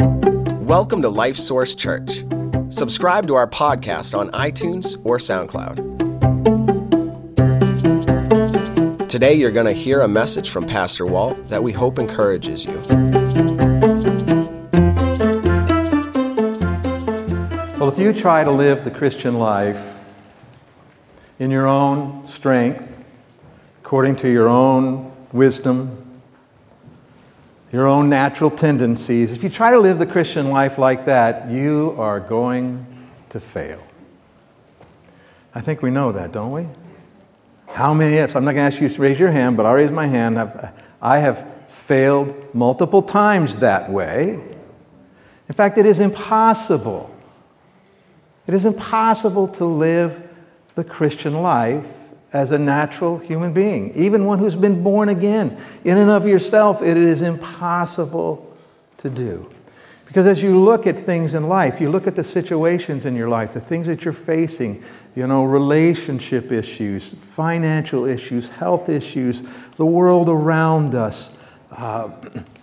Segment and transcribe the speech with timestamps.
[0.00, 2.24] Welcome to Life Source Church.
[2.68, 5.98] Subscribe to our podcast on iTunes or SoundCloud.
[9.08, 12.74] Today, you're going to hear a message from Pastor Walt that we hope encourages you.
[17.78, 19.98] Well, if you try to live the Christian life
[21.40, 23.04] in your own strength,
[23.82, 26.07] according to your own wisdom,
[27.72, 31.94] your own natural tendencies, if you try to live the Christian life like that, you
[31.98, 32.86] are going
[33.28, 33.82] to fail.
[35.54, 36.66] I think we know that, don't we?
[37.68, 38.34] How many ifs?
[38.34, 40.38] I'm not going to ask you to raise your hand, but I'll raise my hand.
[40.38, 44.40] I've, I have failed multiple times that way.
[45.48, 47.14] In fact, it is impossible.
[48.46, 50.26] It is impossible to live
[50.74, 51.97] the Christian life
[52.32, 55.58] as a natural human being, even one who's been born again.
[55.84, 58.56] In and of yourself, it is impossible
[58.98, 59.48] to do.
[60.04, 63.28] Because as you look at things in life, you look at the situations in your
[63.28, 64.82] life, the things that you're facing,
[65.14, 69.42] you know, relationship issues, financial issues, health issues,
[69.76, 71.38] the world around us,
[71.72, 72.08] uh,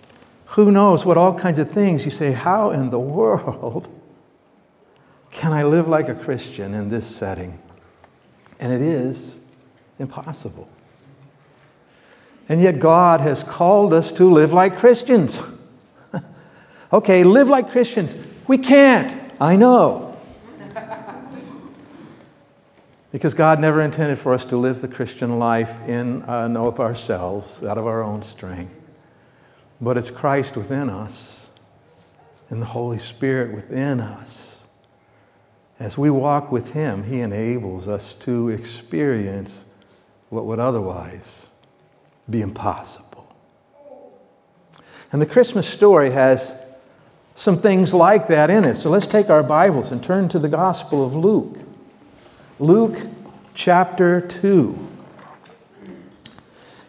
[0.46, 2.04] who knows what all kinds of things.
[2.04, 3.88] You say, How in the world
[5.30, 7.58] can I live like a Christian in this setting?
[8.58, 9.38] And it is
[9.98, 10.68] impossible.
[12.48, 15.42] And yet, God has called us to live like Christians.
[16.92, 18.14] okay, live like Christians.
[18.46, 19.12] We can't.
[19.40, 20.16] I know.
[23.12, 26.78] because God never intended for us to live the Christian life in uh, and of
[26.78, 29.00] ourselves, out of our own strength.
[29.80, 31.50] But it's Christ within us
[32.48, 34.66] and the Holy Spirit within us.
[35.78, 39.65] As we walk with Him, He enables us to experience
[40.28, 41.48] what would otherwise
[42.28, 43.34] be impossible.
[45.12, 46.62] And the Christmas story has
[47.34, 48.76] some things like that in it.
[48.76, 51.58] So let's take our Bibles and turn to the Gospel of Luke.
[52.58, 52.98] Luke
[53.54, 54.86] chapter 2.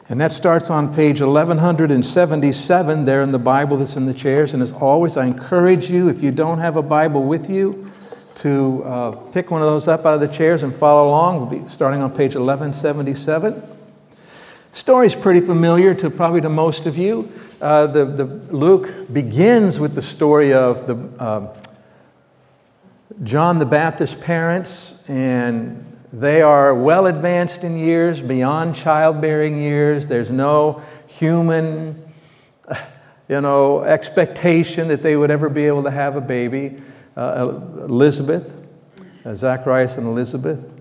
[0.09, 4.53] And that starts on page 1177 there in the Bible that's in the chairs.
[4.53, 7.91] And as always, I encourage you, if you don't have a Bible with you,
[8.37, 11.37] to uh, pick one of those up out of the chairs and follow along.
[11.37, 13.63] We'll be starting on page 1177.
[14.71, 17.31] Story is pretty familiar to probably to most of you.
[17.59, 21.55] Uh, the, the, Luke begins with the story of the, uh,
[23.23, 25.83] John the Baptist's parents, and
[26.13, 30.07] they are well advanced in years, beyond childbearing years.
[30.07, 31.99] There's no human,
[33.27, 36.79] you know, expectation that they would ever be able to have a baby
[37.17, 38.53] uh, Elizabeth,
[39.25, 40.73] uh, Zacharias and Elizabeth.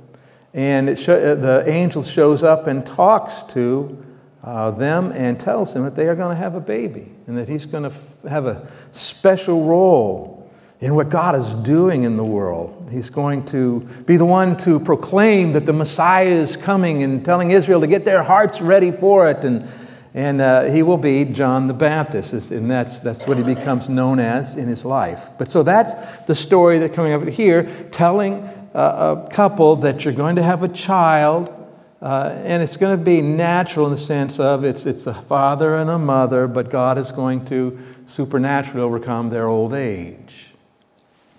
[0.55, 4.05] And it uh, the angel shows up and talks to
[4.43, 7.49] uh, them and tells them that they are going to have a baby and that
[7.49, 12.25] he's going to f- have a special role in what God is doing in the
[12.25, 12.89] world.
[12.91, 17.51] He's going to be the one to proclaim that the Messiah is coming and telling
[17.51, 19.45] Israel to get their hearts ready for it.
[19.45, 19.67] And
[20.17, 24.19] and uh, he will be John the Baptist, and that's, that's what he becomes known
[24.19, 25.29] as in his life.
[25.39, 25.93] But so that's
[26.25, 30.69] the story that coming up here, telling a couple that you're going to have a
[30.69, 31.53] child,
[32.01, 35.77] uh, and it's going to be natural in the sense of it's, it's a father
[35.77, 40.55] and a mother, but God is going to supernaturally overcome their old age.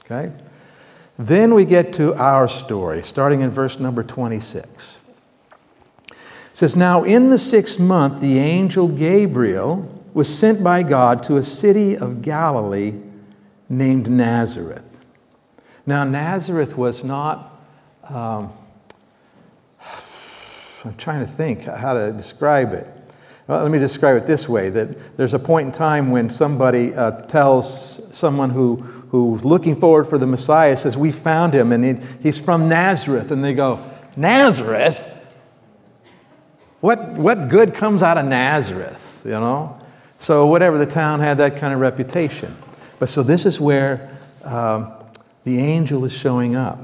[0.05, 0.31] Okay?
[1.17, 4.96] Then we get to our story, starting in verse number 26
[6.57, 11.43] says, Now in the sixth month, the angel Gabriel was sent by God to a
[11.43, 12.99] city of Galilee
[13.69, 15.05] named Nazareth.
[15.85, 17.61] Now, Nazareth was not,
[18.09, 18.51] um,
[20.83, 22.87] I'm trying to think how to describe it.
[23.45, 26.91] Well, let me describe it this way that there's a point in time when somebody
[26.95, 28.77] uh, tells someone who,
[29.11, 33.29] who's looking forward for the Messiah, says, We found him, and he, he's from Nazareth.
[33.29, 33.79] And they go,
[34.15, 35.13] Nazareth?
[36.79, 39.79] What, what good comes out of Nazareth, you know?
[40.19, 42.55] So, whatever, the town had that kind of reputation.
[42.99, 44.09] But so, this is where
[44.43, 44.91] um,
[45.43, 46.79] the angel is showing up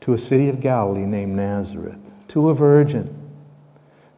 [0.00, 1.98] to a city of Galilee named Nazareth,
[2.28, 3.14] to a virgin,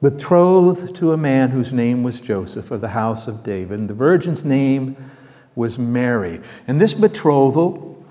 [0.00, 3.78] betrothed to a man whose name was Joseph of the house of David.
[3.80, 4.96] And the virgin's name
[5.54, 6.40] was Mary.
[6.68, 8.04] And this betrothal,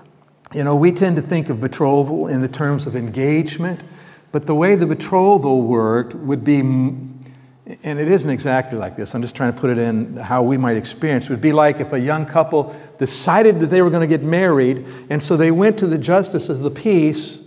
[0.52, 3.82] you know, we tend to think of betrothal in the terms of engagement
[4.32, 7.18] but the way the betrothal worked would be, and
[7.84, 10.76] it isn't exactly like this, I'm just trying to put it in how we might
[10.76, 11.24] experience.
[11.26, 14.24] It would be like if a young couple decided that they were going to get
[14.24, 17.38] married, and so they went to the justices of the peace.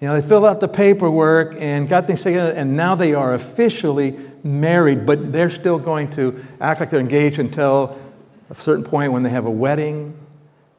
[0.00, 3.34] You know, they filled out the paperwork and got things together, and now they are
[3.34, 7.98] officially married, but they're still going to act like they're engaged until
[8.50, 10.16] a certain point when they have a wedding,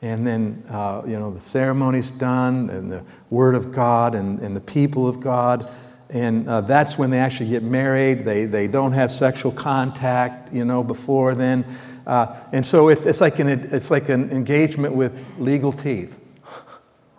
[0.01, 4.55] and then uh, you know the ceremony's done, and the Word of God and, and
[4.55, 5.67] the people of God,
[6.09, 8.23] and uh, that's when they actually get married.
[8.23, 11.65] They, they don't have sexual contact, you know, before then.
[12.05, 16.17] Uh, and so it's, it's, like an, it's like an engagement with legal teeth.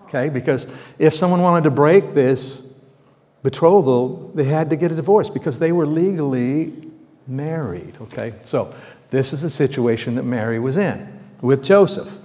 [0.05, 0.31] Okay?
[0.31, 0.67] Because
[0.99, 2.73] if someone wanted to break this
[3.43, 6.91] betrothal, they had to get a divorce because they were legally
[7.27, 7.95] married.
[8.01, 8.35] Okay?
[8.47, 8.75] So
[9.11, 12.19] this is the situation that Mary was in with Joseph.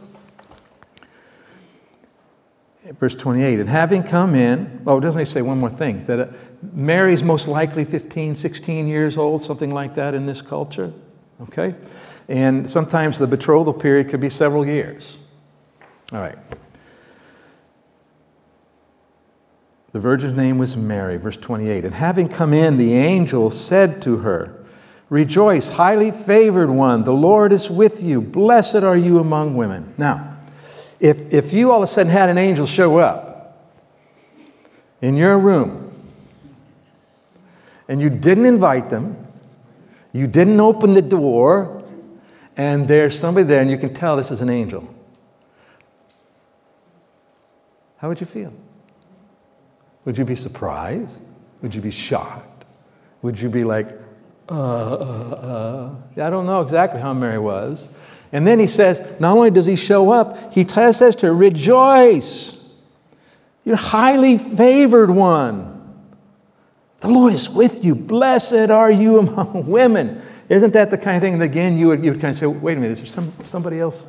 [2.99, 6.05] Verse 28, and having come in, oh, doesn't he say one more thing?
[6.05, 6.27] That uh,
[6.73, 10.91] Mary's most likely 15, 16 years old, something like that in this culture.
[11.43, 11.75] Okay?
[12.27, 15.17] And sometimes the betrothal period could be several years.
[16.11, 16.37] All right.
[19.93, 21.85] The virgin's name was Mary, verse 28.
[21.85, 24.65] And having come in, the angel said to her,
[25.09, 28.19] Rejoice, highly favored one, the Lord is with you.
[28.19, 29.93] Blessed are you among women.
[29.97, 30.32] Now,
[31.03, 33.61] if, if you all of a sudden had an angel show up
[35.01, 35.91] in your room
[37.89, 39.17] and you didn't invite them,
[40.13, 41.83] you didn't open the door,
[42.55, 44.87] and there's somebody there and you can tell this is an angel,
[47.97, 48.53] how would you feel?
[50.05, 51.21] Would you be surprised?
[51.61, 52.63] Would you be shocked?
[53.21, 53.89] Would you be like,
[54.49, 56.25] uh, uh, uh?
[56.25, 57.89] I don't know exactly how Mary was.
[58.33, 62.59] And then he says, not only does he show up, he says to Rejoice!
[63.63, 65.69] You're highly favored one.
[66.99, 67.95] The Lord is with you.
[67.95, 70.21] Blessed are you among women.
[70.49, 72.47] Isn't that the kind of thing that again you would, you would kind of say,
[72.47, 74.03] wait a minute, is there some, somebody else?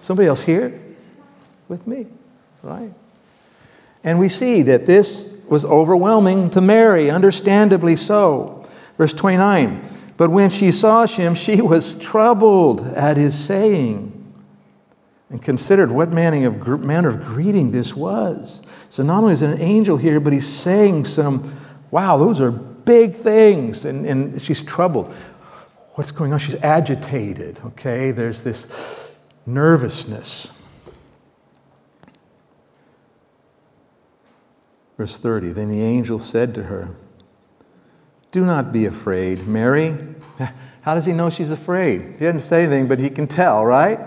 [0.00, 0.80] Somebody else here
[1.68, 2.06] with me?
[2.62, 2.92] Right?
[4.04, 8.66] And we see that this was overwhelming to Mary, understandably so.
[8.96, 9.82] Verse 29
[10.22, 14.32] But when she saw him, she was troubled at his saying
[15.30, 18.64] and considered what manner of, manner of greeting this was.
[18.88, 21.52] So not only is an angel here, but he's saying some,
[21.90, 23.84] wow, those are big things.
[23.84, 25.12] And, and she's troubled.
[25.94, 26.38] What's going on?
[26.38, 28.12] She's agitated, okay?
[28.12, 30.52] There's this nervousness.
[34.96, 36.94] Verse 30 Then the angel said to her,
[38.30, 40.11] Do not be afraid, Mary.
[40.82, 42.00] How does he know she's afraid?
[42.00, 43.98] He didn't say anything, but he can tell, right?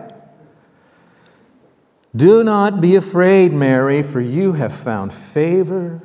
[2.15, 6.01] Do not be afraid, Mary, for you have found favor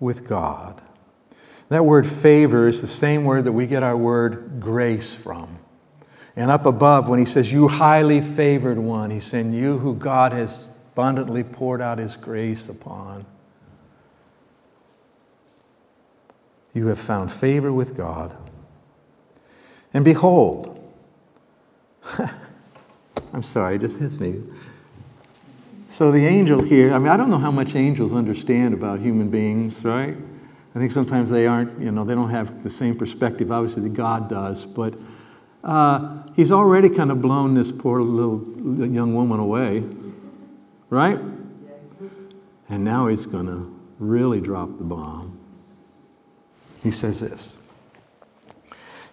[0.00, 0.80] with God.
[1.68, 5.58] That word favor is the same word that we get our word grace from.
[6.36, 10.32] And up above, when he says, You highly favored one, he's saying, You who God
[10.32, 13.26] has abundantly poured out his grace upon.
[16.72, 18.34] you have found favor with God.
[19.94, 20.78] And behold,
[23.32, 24.42] I'm sorry, it just hits me.
[25.88, 29.28] So the angel here, I mean, I don't know how much angels understand about human
[29.28, 30.16] beings, right?
[30.74, 33.94] I think sometimes they aren't, you know, they don't have the same perspective, obviously, that
[33.94, 34.64] God does.
[34.64, 34.94] But
[35.62, 38.42] uh, he's already kind of blown this poor little
[38.86, 39.84] young woman away,
[40.88, 41.18] right?
[42.70, 45.38] And now he's going to really drop the bomb.
[46.82, 47.61] He says this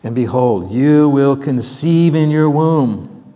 [0.04, 3.36] And behold, you will conceive in your womb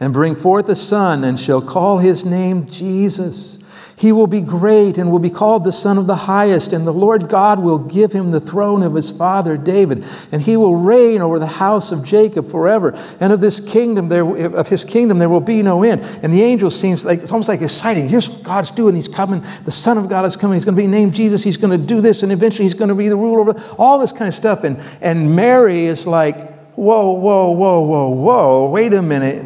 [0.00, 3.59] and bring forth a son, and shall call his name Jesus.
[4.00, 6.90] He will be great and will be called the Son of the Highest, and the
[6.90, 11.20] Lord God will give him the throne of his father David, and he will reign
[11.20, 12.98] over the house of Jacob forever.
[13.20, 14.24] And of this kingdom, there,
[14.56, 16.00] of his kingdom, there will be no end.
[16.22, 18.08] And the angel seems like it's almost like exciting.
[18.08, 18.94] Here's what God's doing.
[18.94, 19.44] He's coming.
[19.66, 20.54] The Son of God is coming.
[20.54, 21.44] He's going to be named Jesus.
[21.44, 23.98] He's going to do this, and eventually he's going to be the ruler over all
[23.98, 24.64] this kind of stuff.
[24.64, 28.70] And and Mary is like, whoa, whoa, whoa, whoa, whoa.
[28.70, 29.44] Wait a minute.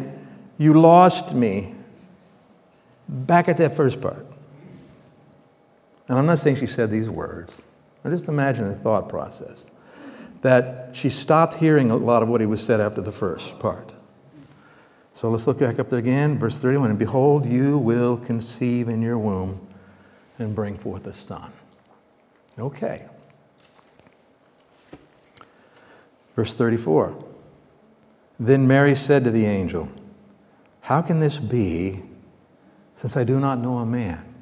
[0.57, 1.75] You lost me.
[3.09, 4.24] Back at that first part.
[6.07, 7.61] And I'm not saying she said these words.
[8.03, 9.71] I just imagine the thought process
[10.41, 13.91] that she stopped hearing a lot of what he was said after the first part.
[15.15, 16.91] So let's look back up there again, verse 31.
[16.91, 19.65] And behold, you will conceive in your womb
[20.37, 21.51] and bring forth a son.
[22.59, 23.07] Okay.
[26.35, 27.23] Verse 34.
[28.39, 29.89] Then Mary said to the angel,
[30.81, 32.01] How can this be
[32.93, 34.34] since I do not know a man?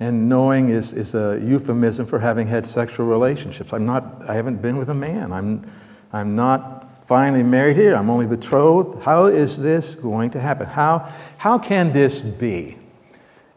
[0.00, 3.72] And knowing is, is a euphemism for having had sexual relationships.
[3.72, 5.32] I'm not, I haven't been with a man.
[5.32, 5.68] I'm,
[6.12, 7.96] I'm not finally married here.
[7.96, 9.02] I'm only betrothed.
[9.02, 10.66] How is this going to happen?
[10.66, 12.78] How, how can this be?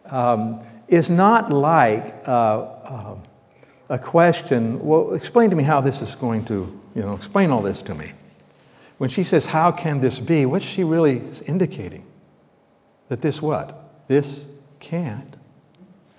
[0.05, 3.15] Um, is not like uh, uh,
[3.89, 7.61] a question, well, explain to me how this is going to, you know, explain all
[7.61, 8.11] this to me.
[8.97, 10.45] when she says, How can this be?
[10.45, 12.05] What's she really indicating?
[13.07, 14.07] That this what?
[14.07, 14.47] This
[14.79, 15.37] can't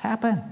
[0.03, 0.43] happen.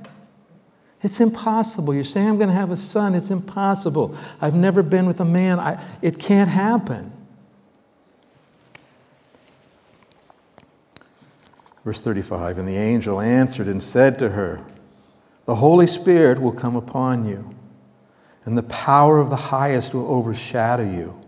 [1.02, 1.94] It's impossible.
[1.94, 3.14] You're saying I'm going to have a son.
[3.14, 4.16] It's impossible.
[4.40, 5.58] I've never been with a man.
[5.58, 7.12] I, it can't happen.
[11.84, 14.64] Verse 35 And the angel answered and said to her,
[15.46, 17.54] The Holy Spirit will come upon you,
[18.44, 21.19] and the power of the highest will overshadow you.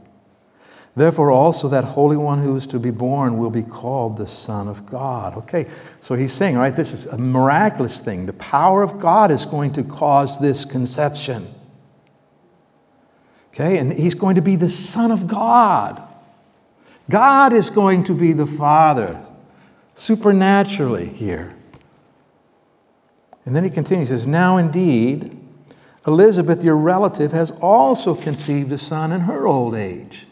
[0.94, 4.68] Therefore, also that Holy One who is to be born will be called the Son
[4.68, 5.36] of God.
[5.38, 5.66] Okay,
[6.02, 8.26] so he's saying, right, this is a miraculous thing.
[8.26, 11.46] The power of God is going to cause this conception.
[13.48, 16.02] Okay, and he's going to be the Son of God.
[17.08, 19.18] God is going to be the Father,
[19.94, 21.54] supernaturally here.
[23.44, 25.38] And then he continues, he says, Now indeed,
[26.06, 30.26] Elizabeth, your relative, has also conceived a son in her old age.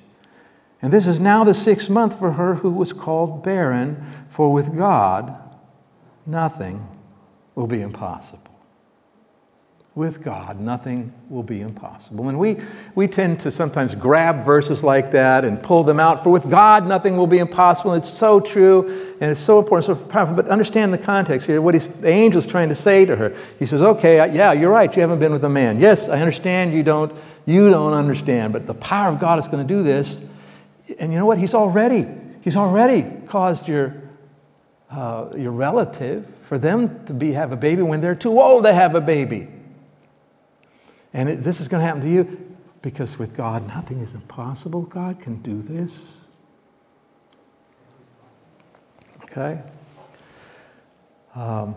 [0.82, 4.76] And this is now the sixth month for her who was called barren, for with
[4.76, 5.36] God
[6.26, 6.86] nothing
[7.54, 8.46] will be impossible.
[9.96, 12.28] With God, nothing will be impossible.
[12.28, 12.58] And we,
[12.94, 16.22] we tend to sometimes grab verses like that and pull them out.
[16.22, 17.94] For with God, nothing will be impossible.
[17.94, 18.88] It's so true
[19.20, 20.36] and it's so important, so powerful.
[20.36, 21.60] But understand the context here.
[21.60, 23.36] What the angel's trying to say to her.
[23.58, 24.94] He says, Okay, yeah, you're right.
[24.94, 25.80] You haven't been with a man.
[25.80, 27.12] Yes, I understand you don't,
[27.44, 28.52] you don't understand.
[28.52, 30.29] But the power of God is going to do this.
[31.00, 31.38] And you know what?
[31.38, 32.06] He's already,
[32.42, 34.02] he's already caused your,
[34.90, 38.72] uh, your relative for them to be, have a baby when they're too old to
[38.72, 39.48] have a baby.
[41.14, 44.82] And it, this is going to happen to you because with God, nothing is impossible.
[44.82, 46.20] God can do this.
[49.24, 49.62] Okay?
[51.34, 51.76] Um,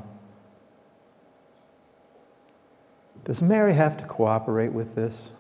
[3.24, 5.32] does Mary have to cooperate with this?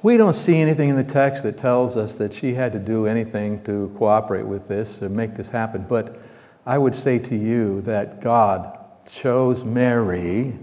[0.00, 3.06] We don't see anything in the text that tells us that she had to do
[3.06, 5.86] anything to cooperate with this or make this happen.
[5.88, 6.20] But
[6.64, 10.54] I would say to you that God chose Mary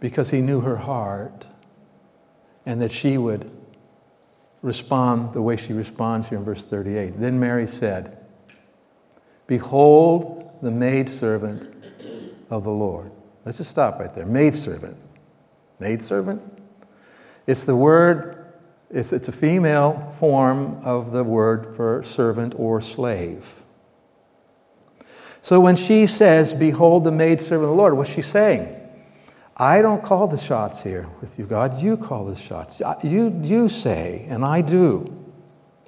[0.00, 1.46] because he knew her heart
[2.66, 3.50] and that she would
[4.60, 7.18] respond the way she responds here in verse 38.
[7.18, 8.18] Then Mary said,
[9.46, 11.74] Behold the maidservant
[12.50, 13.10] of the Lord.
[13.46, 14.26] Let's just stop right there.
[14.26, 14.96] Maidservant.
[15.78, 16.53] Maidservant?
[17.46, 18.52] It's the word,
[18.90, 23.60] it's, it's a female form of the word for servant or slave.
[25.42, 28.80] So when she says, Behold the maidservant of the Lord, what's she saying?
[29.56, 31.80] I don't call the shots here with you, God.
[31.80, 32.80] You call the shots.
[33.02, 35.24] You, you say, and I do.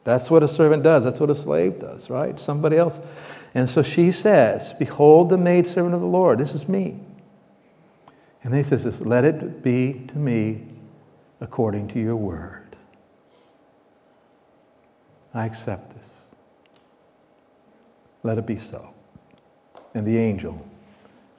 [0.04, 1.02] That's what a servant does.
[1.02, 2.38] That's what a slave does, right?
[2.38, 3.00] Somebody else.
[3.54, 6.38] And so she says, Behold the maidservant of the Lord.
[6.38, 7.00] This is me.
[8.44, 10.68] And he says Let it be to me
[11.40, 12.76] according to your word.
[15.34, 16.26] I accept this.
[18.22, 18.94] Let it be so.
[19.94, 20.66] And the angel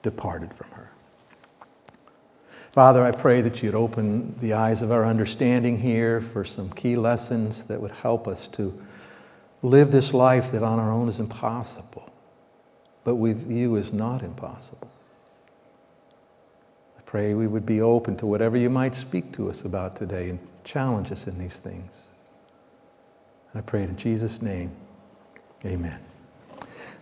[0.02, 0.90] departed from her.
[2.72, 6.96] Father, I pray that you'd open the eyes of our understanding here for some key
[6.96, 8.80] lessons that would help us to
[9.62, 12.08] live this life that on our own is impossible,
[13.02, 14.90] but with you is not impossible
[17.08, 20.38] pray we would be open to whatever you might speak to us about today and
[20.62, 22.02] challenge us in these things.
[23.50, 24.70] And I pray in Jesus' name.
[25.64, 25.98] Amen.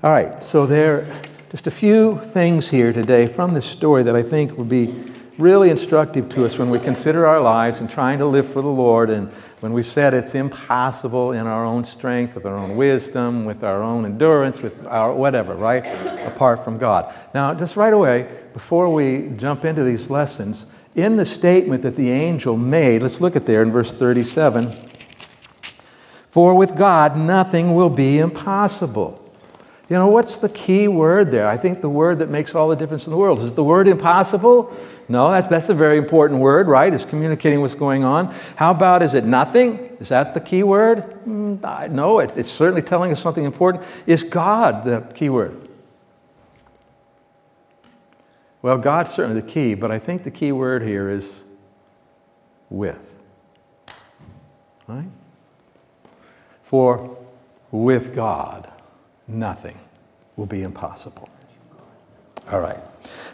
[0.04, 4.14] All right, so there are just a few things here today from this story that
[4.14, 4.94] I think would be
[5.38, 8.68] really instructive to us when we consider our lives and trying to live for the
[8.68, 13.44] Lord and when we've said it's impossible in our own strength, with our own wisdom,
[13.44, 15.84] with our own endurance, with our whatever, right?
[16.26, 17.14] Apart from God.
[17.34, 22.10] Now, just right away, before we jump into these lessons, in the statement that the
[22.10, 24.72] angel made, let's look at there in verse 37
[26.30, 29.22] For with God nothing will be impossible.
[29.88, 31.46] You know, what's the key word there?
[31.46, 33.38] I think the word that makes all the difference in the world.
[33.40, 34.76] Is the word impossible?
[35.08, 36.92] No, that's, that's a very important word, right?
[36.92, 38.34] It's communicating what's going on.
[38.56, 39.96] How about is it nothing?
[40.00, 41.04] Is that the key word?
[41.24, 43.84] Mm, no, it, it's certainly telling us something important.
[44.06, 45.65] Is God the key word?
[48.66, 51.44] Well, God's certainly the key, but I think the key word here is
[52.68, 53.16] with.
[54.88, 55.06] Right?
[56.64, 57.16] For
[57.70, 58.68] with God,
[59.28, 59.78] nothing
[60.34, 61.28] will be impossible.
[62.50, 62.80] All right.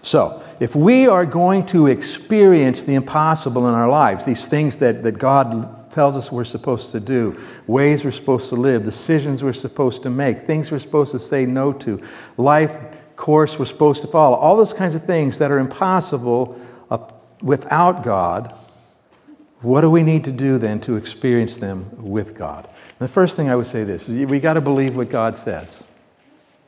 [0.03, 5.03] So, if we are going to experience the impossible in our lives, these things that,
[5.03, 9.55] that God tells us we're supposed to do, ways we're supposed to live, decisions we're
[9.55, 12.03] supposed to make, things we're supposed to say no to,
[12.37, 12.77] life
[13.17, 16.99] course we're supposed to follow, all those kinds of things that are impossible uh,
[17.43, 18.55] without God,
[19.63, 22.67] What do we need to do then to experience them with God?
[22.67, 25.87] And the first thing I would say this we got to believe what God says.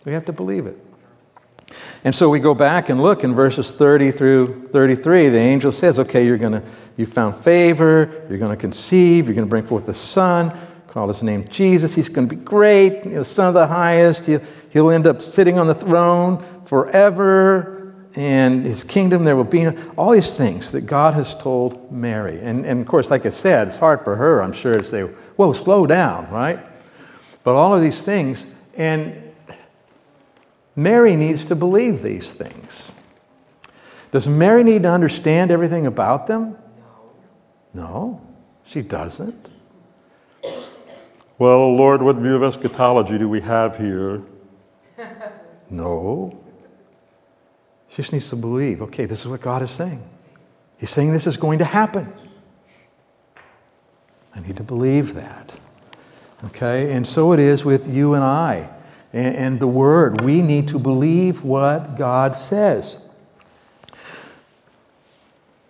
[0.05, 0.79] We have to believe it.
[2.05, 5.31] And so we go back and look in verses 30 through 33.
[5.31, 6.63] The angel says, Okay, you're gonna,
[6.97, 10.57] you found favor, you're going to conceive, you're going to bring forth the son,
[10.95, 11.95] call his name Jesus.
[11.95, 14.25] He's going to be great, the son of the highest.
[14.25, 17.75] He'll, he'll end up sitting on the throne forever
[18.17, 22.39] and his kingdom there will be all these things that God has told Mary.
[22.41, 25.03] And, and of course, like I said, it's hard for her, I'm sure, to say,
[25.03, 26.61] whoa, slow down, right?
[27.43, 28.47] But all of these things,
[28.77, 29.33] and
[30.77, 32.93] Mary needs to believe these things.
[34.13, 36.57] Does Mary need to understand everything about them?
[37.73, 38.25] No,
[38.65, 39.51] she doesn't.
[41.39, 44.23] Well, Lord, what view of eschatology do we have here?
[45.71, 46.39] No.
[47.89, 50.03] She just needs to believe okay, this is what God is saying.
[50.79, 52.13] He's saying this is going to happen.
[54.35, 55.59] I need to believe that.
[56.47, 56.93] Okay?
[56.93, 58.69] And so it is with you and I
[59.13, 60.21] and, and the Word.
[60.21, 62.99] We need to believe what God says.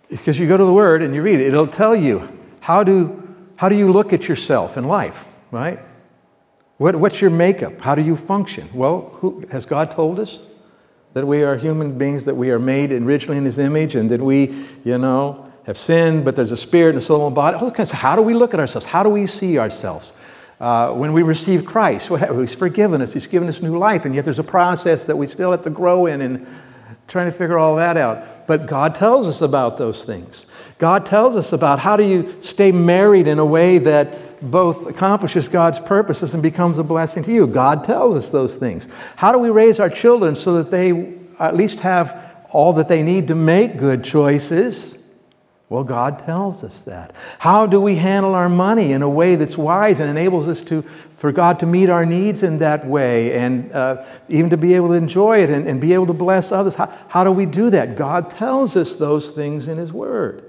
[0.09, 2.27] Because you go to the Word and you read it, it'll tell you
[2.59, 3.21] how do,
[3.55, 5.79] how do you look at yourself in life, right?
[6.77, 7.79] What, what's your makeup?
[7.81, 8.67] How do you function?
[8.73, 10.41] Well, who, has God told us?
[11.15, 14.19] that we are human beings, that we are made originally in His image, and that
[14.19, 17.55] we, you know, have sinned, but there's a spirit and a soul and body.
[17.55, 18.85] All kinds of, how do we look at ourselves?
[18.85, 20.13] How do we see ourselves?
[20.59, 24.25] Uh, when we receive Christ, He's forgiven us, He's given us new life, and yet
[24.25, 26.45] there's a process that we still have to grow in and
[27.07, 28.45] trying to figure all that out.
[28.45, 30.47] But God tells us about those things.
[30.79, 35.47] God tells us about how do you stay married in a way that both accomplishes
[35.47, 37.47] God's purposes and becomes a blessing to you.
[37.47, 38.87] God tells us those things.
[39.15, 43.03] How do we raise our children so that they at least have all that they
[43.03, 44.97] need to make good choices?
[45.67, 47.15] Well, God tells us that.
[47.39, 50.83] How do we handle our money in a way that's wise and enables us to,
[51.17, 54.89] for God to meet our needs in that way and uh, even to be able
[54.89, 56.75] to enjoy it and, and be able to bless others?
[56.75, 57.97] How, how do we do that?
[57.97, 60.43] God tells us those things in His Word.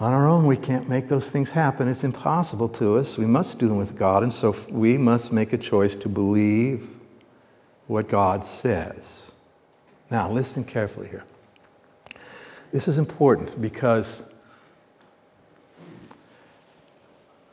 [0.00, 1.86] On our own, we can't make those things happen.
[1.86, 3.18] It's impossible to us.
[3.18, 6.88] We must do them with God, and so we must make a choice to believe
[7.86, 9.32] what God says.
[10.10, 11.24] Now, listen carefully here.
[12.72, 14.32] This is important because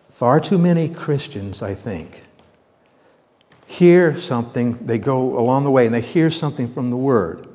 [0.10, 2.24] far too many Christians, I think,
[3.66, 7.48] hear something, they go along the way and they hear something from the Word.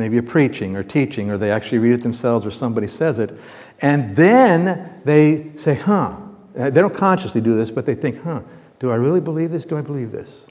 [0.00, 3.38] Maybe a preaching or teaching, or they actually read it themselves or somebody says it,
[3.82, 6.16] and then they say, huh.
[6.58, 8.40] Uh, they don't consciously do this, but they think, huh,
[8.78, 9.66] do I really believe this?
[9.66, 10.48] Do I believe this?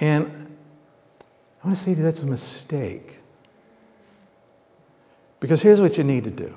[0.00, 0.56] And
[1.62, 3.18] I want to say to you that's a mistake.
[5.40, 6.56] Because here's what you need to do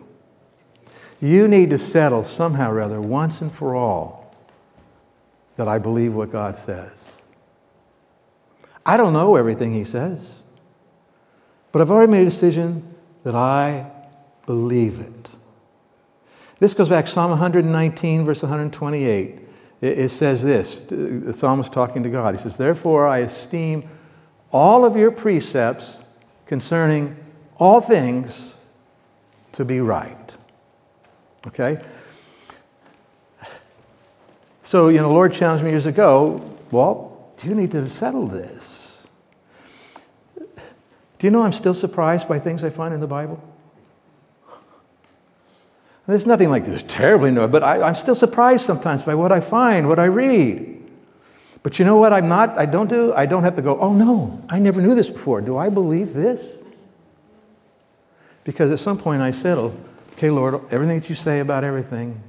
[1.19, 4.33] you need to settle somehow or other, once and for all,
[5.57, 7.16] that I believe what God says.
[8.88, 10.41] I don't know everything He says,
[11.71, 13.91] but I've already made a decision that I
[14.45, 15.36] believe it.
[16.60, 19.41] This goes back to Psalm 119, verse 128.
[19.80, 22.34] It, says this the psalmist talking to God.
[22.34, 23.88] He says, Therefore, I esteem
[24.52, 26.04] all of your precepts
[26.47, 27.15] concerning
[27.58, 28.63] all things
[29.52, 30.38] to be right.
[31.45, 31.80] Okay?
[34.63, 38.28] So, you know, the Lord challenged me years ago, well, do you need to settle
[38.28, 38.76] this.
[41.19, 43.41] Do you know I'm still surprised by things I find in the Bible?
[46.06, 49.41] There's nothing like this terribly new, but I, I'm still surprised sometimes by what I
[49.41, 50.75] find, what I read.
[51.63, 53.13] But you know what I'm not, I don't do?
[53.13, 55.41] I don't have to go, oh no, I never knew this before.
[55.41, 56.63] Do I believe this?
[58.45, 59.75] Because at some point I settle,
[60.13, 62.23] okay, Lord, everything that you say about everything,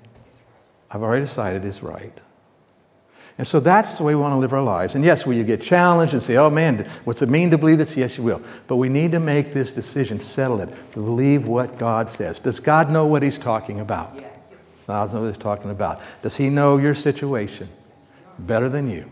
[0.91, 2.19] I've already decided is right.
[3.39, 4.97] And so that's the way we want to live our lives.
[4.97, 7.79] And yes, will you get challenged and say, oh man, what's it mean to believe
[7.79, 7.97] this?
[7.97, 8.43] Yes, you will.
[8.67, 12.41] But we need to make this decision, settle it, to believe what God says.
[12.41, 14.13] Does God know what He's talking about?
[14.17, 14.55] Yes.
[14.89, 16.01] God knows what He's talking about.
[16.21, 17.69] Does He know your situation
[18.41, 19.09] better than you?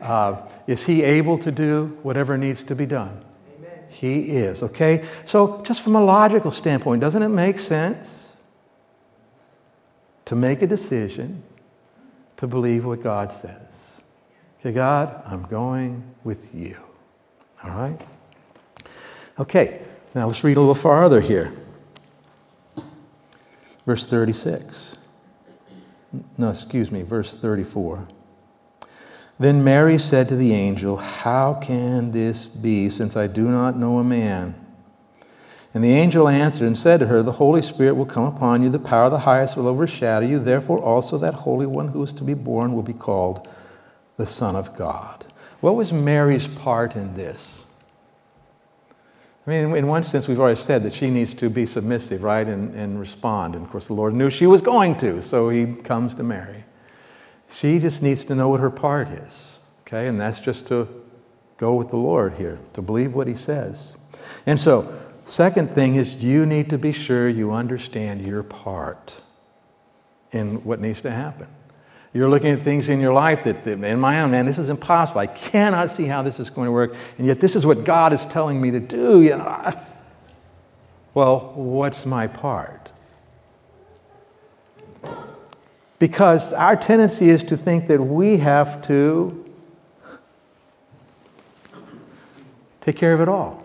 [0.00, 3.24] Uh, is He able to do whatever needs to be done?
[3.56, 3.70] Amen.
[3.90, 5.06] He is, okay?
[5.24, 8.40] So, just from a logical standpoint, doesn't it make sense
[10.24, 11.44] to make a decision
[12.38, 13.67] to believe what God says?
[14.60, 16.76] Okay, God, I'm going with you.
[17.62, 18.00] All right?
[19.38, 19.82] Okay,
[20.16, 21.52] now let's read a little farther here.
[23.86, 24.98] Verse 36.
[26.36, 28.08] No, excuse me, verse 34.
[29.38, 33.98] Then Mary said to the angel, How can this be, since I do not know
[33.98, 34.56] a man?
[35.72, 38.70] And the angel answered and said to her, The Holy Spirit will come upon you,
[38.70, 40.40] the power of the highest will overshadow you.
[40.40, 43.46] Therefore, also that Holy One who is to be born will be called
[44.18, 45.24] the Son of God.
[45.60, 47.64] What was Mary's part in this?
[49.46, 52.46] I mean, in one sense, we've already said that she needs to be submissive, right,
[52.46, 53.54] and, and respond.
[53.54, 56.64] And of course, the Lord knew she was going to, so he comes to Mary.
[57.48, 60.06] She just needs to know what her part is, okay?
[60.06, 60.86] And that's just to
[61.56, 63.96] go with the Lord here, to believe what he says.
[64.44, 69.22] And so, second thing is you need to be sure you understand your part
[70.30, 71.46] in what needs to happen.
[72.18, 75.20] You're looking at things in your life that, in my own, man, this is impossible.
[75.20, 76.96] I cannot see how this is going to work.
[77.16, 79.22] And yet, this is what God is telling me to do.
[79.22, 79.72] You know,
[81.14, 82.90] well, what's my part?
[86.00, 89.48] Because our tendency is to think that we have to
[92.80, 93.62] take care of it all.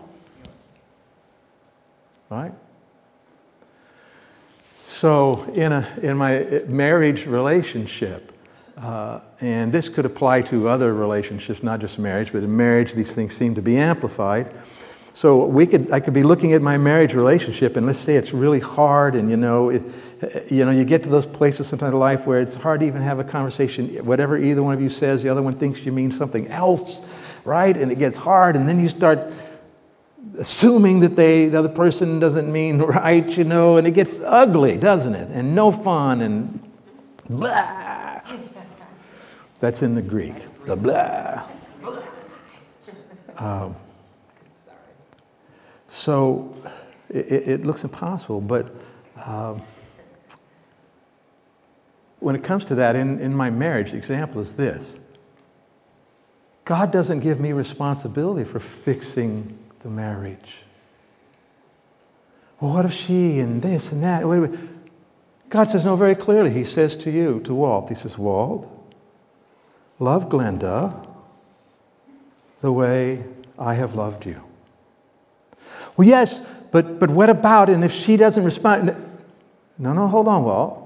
[2.30, 2.54] Right?
[4.84, 8.30] So, in, a, in my marriage relationship,
[8.76, 13.14] uh, and this could apply to other relationships, not just marriage, but in marriage, these
[13.14, 14.52] things seem to be amplified.
[15.12, 18.34] So we could, I could be looking at my marriage relationship, and let's say it's
[18.34, 19.82] really hard, and you know, it,
[20.50, 23.00] you know, you get to those places sometimes in life where it's hard to even
[23.00, 24.04] have a conversation.
[24.04, 27.08] Whatever either one of you says, the other one thinks you mean something else,
[27.44, 27.76] right?
[27.76, 29.30] And it gets hard, and then you start
[30.36, 34.76] assuming that they, the other person doesn't mean right, you know, and it gets ugly,
[34.78, 35.30] doesn't it?
[35.30, 36.72] And no fun, and
[37.30, 37.93] blah.
[39.64, 40.34] That's in the Greek,
[40.66, 41.42] the blah.
[43.38, 43.74] Um,
[45.86, 46.54] so
[47.08, 48.74] it, it, looks impossible, but
[49.24, 49.62] um,
[52.18, 54.98] when it comes to that, in, in my marriage, the example is this
[56.66, 60.58] God doesn't give me responsibility for fixing the marriage.
[62.60, 64.58] Well, what if she and this and that?
[65.48, 66.50] God says no very clearly.
[66.50, 68.70] He says to you, to Walt, He says, Walt,
[69.98, 71.06] Love Glenda
[72.60, 73.22] the way
[73.58, 74.42] I have loved you.
[75.96, 78.96] Well, yes, but, but what about, and if she doesn't respond?
[79.78, 80.80] No, no, hold on, Walt.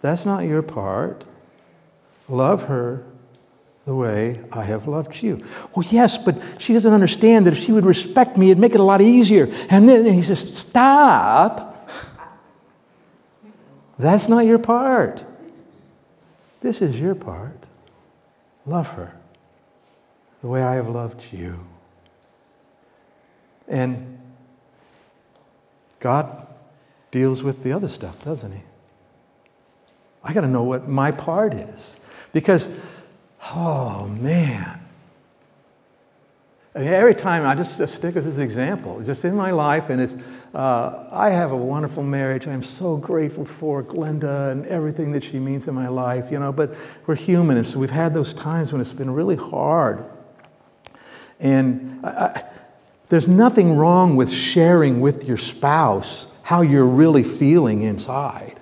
[0.00, 1.24] That's not your part.
[2.28, 3.04] Love her
[3.84, 5.44] the way I have loved you.
[5.74, 8.80] Well, yes, but she doesn't understand that if she would respect me, it'd make it
[8.80, 9.48] a lot easier.
[9.70, 11.90] And then he says, Stop.
[13.98, 15.24] That's not your part.
[16.60, 17.61] This is your part.
[18.66, 19.16] Love her
[20.40, 21.64] the way I have loved you.
[23.68, 24.18] And
[26.00, 26.46] God
[27.10, 28.62] deals with the other stuff, doesn't He?
[30.24, 31.98] I got to know what my part is.
[32.32, 32.76] Because,
[33.54, 34.81] oh man,
[36.74, 40.16] every time I just, just, stick with this example, just in my life, and it's,
[40.54, 42.46] uh, I have a wonderful marriage.
[42.46, 46.52] I'm so grateful for Glenda and everything that she means in my life, you know,
[46.52, 46.74] but
[47.06, 50.04] we're human, and so we've had those times when it's been really hard.
[51.40, 52.44] And I, I,
[53.08, 58.58] there's nothing wrong with sharing with your spouse how you're really feeling inside.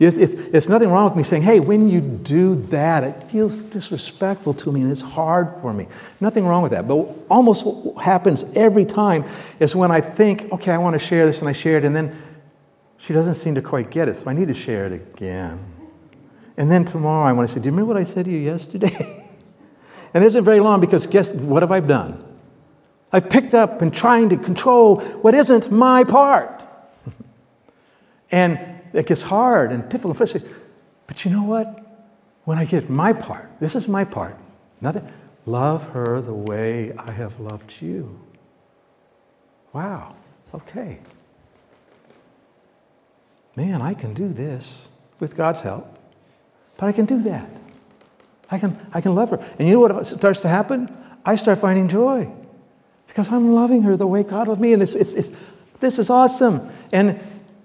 [0.00, 3.60] It's, it's, it's, nothing wrong with me saying, hey, when you do that, it feels
[3.62, 5.88] disrespectful to me and it's hard for me.
[6.20, 6.86] Nothing wrong with that.
[6.86, 9.24] But almost what happens every time
[9.58, 11.96] is when I think, okay, I want to share this and I share it, and
[11.96, 12.16] then
[12.98, 15.58] she doesn't seem to quite get it, so I need to share it again.
[16.56, 18.38] And then tomorrow I want to say, do you remember what I said to you
[18.38, 19.24] yesterday?
[20.14, 22.24] and it isn't very long because guess what have I done?
[23.12, 26.62] I've picked up and trying to control what isn't my part.
[28.30, 30.48] and it gets hard and difficult and frustrating.
[31.06, 31.84] But you know what?
[32.44, 34.38] When I get my part, this is my part.
[34.80, 35.10] Nothing.
[35.46, 38.20] Love her the way I have loved you.
[39.72, 40.16] Wow.
[40.54, 40.98] Okay.
[43.56, 44.88] Man, I can do this
[45.20, 45.98] with God's help.
[46.76, 47.50] But I can do that.
[48.50, 49.44] I can, I can love her.
[49.58, 50.94] And you know what starts to happen?
[51.24, 52.30] I start finding joy
[53.06, 54.72] because I'm loving her the way God loved me.
[54.72, 55.30] And it's, it's, it's,
[55.80, 56.70] this is awesome.
[56.92, 57.18] And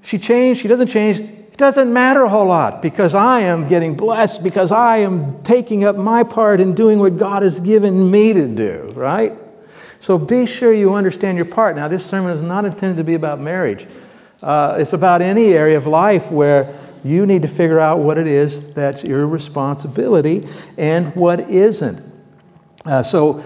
[0.03, 1.19] she changed, she doesn't change.
[1.19, 5.83] It doesn't matter a whole lot because I am getting blessed, because I am taking
[5.85, 9.33] up my part in doing what God has given me to do, right?
[9.99, 11.75] So be sure you understand your part.
[11.75, 13.87] Now, this sermon is not intended to be about marriage,
[14.41, 18.27] uh, it's about any area of life where you need to figure out what it
[18.27, 22.01] is that's your responsibility and what isn't.
[22.85, 23.43] Uh, so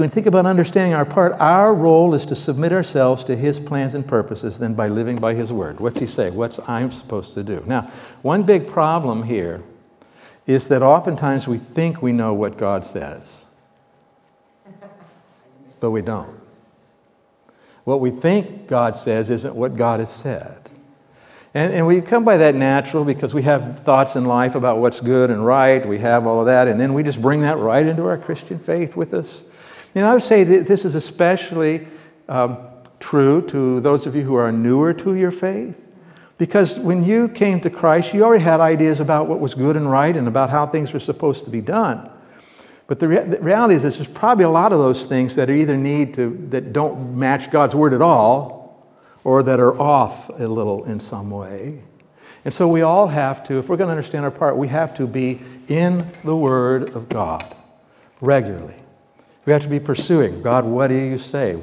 [0.00, 3.60] when we think about understanding our part, our role is to submit ourselves to His
[3.60, 5.78] plans and purposes, then by living by His word.
[5.78, 6.30] What's He say?
[6.30, 7.62] What's I'm supposed to do?
[7.66, 7.82] Now,
[8.22, 9.62] one big problem here
[10.46, 13.44] is that oftentimes we think we know what God says,
[15.80, 16.40] but we don't.
[17.84, 20.56] What we think God says isn't what God has said.
[21.52, 25.00] And, and we come by that natural because we have thoughts in life about what's
[25.00, 25.84] good and right.
[25.86, 26.68] We have all of that.
[26.68, 29.49] And then we just bring that right into our Christian faith with us.
[29.94, 31.86] You know, I would say that this is especially
[32.28, 32.58] um,
[33.00, 35.76] true to those of you who are newer to your faith.
[36.38, 39.90] Because when you came to Christ, you already had ideas about what was good and
[39.90, 42.08] right and about how things were supposed to be done.
[42.86, 46.14] But the, the reality is, there's probably a lot of those things that either need
[46.14, 48.90] to, that don't match God's word at all,
[49.22, 51.82] or that are off a little in some way.
[52.44, 54.94] And so we all have to, if we're going to understand our part, we have
[54.94, 57.54] to be in the Word of God
[58.20, 58.79] regularly.
[59.46, 61.58] We have to be pursuing God, what do you say?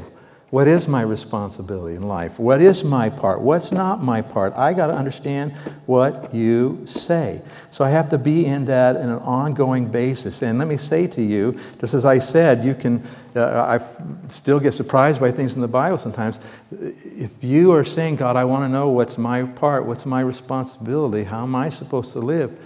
[0.50, 2.40] What is my responsibility in life?
[2.40, 3.42] What is my part?
[3.42, 4.54] What's not my part?
[4.56, 5.52] I got to understand
[5.88, 7.42] what you say.
[7.70, 10.42] So I have to be in that in an ongoing basis.
[10.44, 13.04] And let me say to you, just as I said, you can,
[13.36, 16.40] uh, I still get surprised by things in the Bible sometimes.
[16.72, 21.26] If you are saying, God, I want to know what's my part, what's my responsibility,
[21.26, 22.58] how am I supposed to live,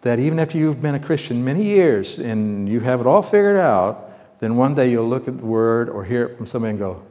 [0.00, 3.58] that even after you've been a Christian many years and you have it all figured
[3.58, 4.07] out,
[4.38, 7.02] then one day you'll look at the word or hear it from somebody and go,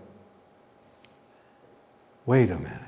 [2.25, 2.81] wait a minute.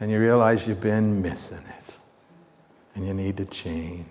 [0.00, 1.98] And you realize you've been missing it
[2.94, 4.06] and you need to change.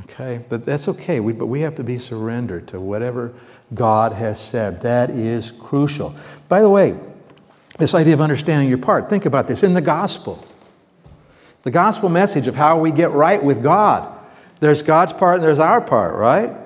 [0.00, 0.44] Okay?
[0.48, 1.20] But that's okay.
[1.20, 3.34] We, but we have to be surrendered to whatever
[3.74, 4.80] God has said.
[4.82, 6.14] That is crucial.
[6.48, 6.98] By the way,
[7.78, 10.44] this idea of understanding your part, think about this in the gospel.
[11.62, 14.16] The gospel message of how we get right with God.
[14.60, 16.56] There's God's part and there's our part, right?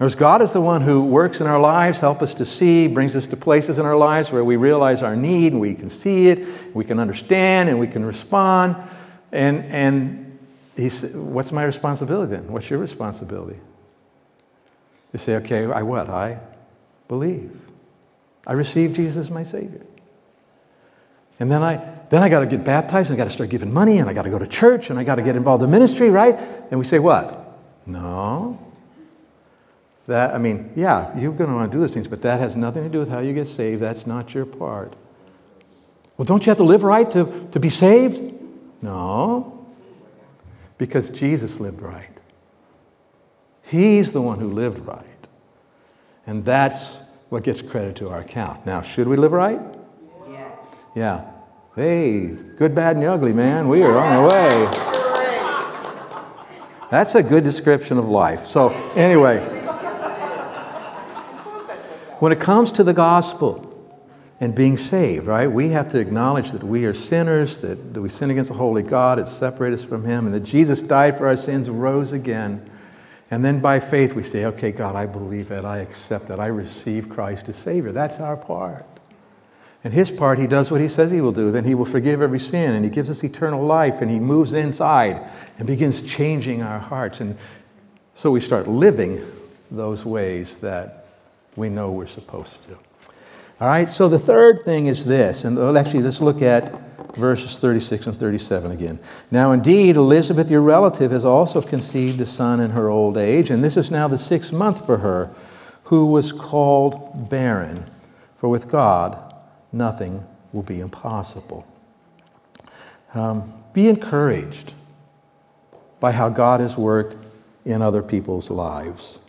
[0.00, 3.14] Whereas God is the one who works in our lives, help us to see, brings
[3.14, 6.28] us to places in our lives where we realize our need and we can see
[6.28, 8.76] it, we can understand, and we can respond.
[9.30, 10.38] And, and
[10.74, 12.50] he said, what's my responsibility then?
[12.50, 13.60] What's your responsibility?
[15.12, 16.08] You say, okay, I what?
[16.08, 16.40] I
[17.06, 17.54] believe.
[18.46, 19.84] I receive Jesus as my Savior.
[21.38, 21.76] And then I,
[22.08, 24.14] then I got to get baptized and I got to start giving money and I
[24.14, 26.38] got to go to church and I got to get involved in ministry, right?
[26.70, 27.58] And we say, what?
[27.84, 28.58] No.
[30.06, 32.56] That, I mean, yeah, you're going to want to do those things, but that has
[32.56, 33.80] nothing to do with how you get saved.
[33.80, 34.94] That's not your part.
[36.16, 38.20] Well, don't you have to live right to, to be saved?
[38.82, 39.66] No,
[40.78, 42.10] because Jesus lived right.
[43.66, 45.04] He's the one who lived right.
[46.26, 48.66] And that's what gets credit to our account.
[48.66, 49.60] Now, should we live right?
[50.28, 50.84] Yes.
[50.94, 51.30] Yeah.
[51.76, 53.68] Hey, good, bad, and ugly, man.
[53.68, 54.68] We are on the way.
[56.90, 58.44] That's a good description of life.
[58.46, 59.59] So, anyway.
[62.20, 63.66] When it comes to the gospel
[64.40, 68.10] and being saved, right, we have to acknowledge that we are sinners, that, that we
[68.10, 71.26] sin against a holy God, it separates us from Him, and that Jesus died for
[71.26, 72.68] our sins, rose again.
[73.30, 76.48] And then by faith we say, okay, God, I believe that, I accept that, I
[76.48, 77.90] receive Christ as Savior.
[77.90, 78.84] That's our part.
[79.82, 81.50] And his part, he does what he says he will do.
[81.50, 84.52] Then he will forgive every sin, and he gives us eternal life, and he moves
[84.52, 87.20] inside and begins changing our hearts.
[87.22, 87.38] And
[88.12, 89.24] so we start living
[89.70, 90.99] those ways that
[91.56, 92.78] we know we're supposed to.
[93.60, 96.72] All right, so the third thing is this, and actually, let's look at
[97.16, 98.98] verses 36 and 37 again.
[99.30, 103.62] Now, indeed, Elizabeth, your relative, has also conceived a son in her old age, and
[103.62, 105.30] this is now the sixth month for her,
[105.84, 107.84] who was called barren.
[108.38, 109.34] For with God,
[109.72, 111.66] nothing will be impossible.
[113.12, 114.72] Um, be encouraged
[115.98, 117.16] by how God has worked
[117.64, 119.20] in other people's lives.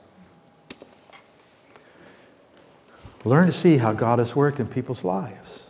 [3.23, 5.69] Learn to see how God has worked in people's lives.